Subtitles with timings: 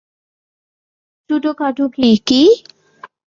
[1.29, 2.41] ছোটখাটো কি, কি?